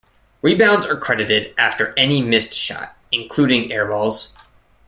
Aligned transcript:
Rebounds 0.41 0.83
are 0.87 0.97
credited 0.97 1.53
after 1.59 1.93
any 1.95 2.23
missed 2.23 2.55
shot, 2.55 2.97
including 3.11 3.71
air 3.71 3.85
balls. 3.85 4.33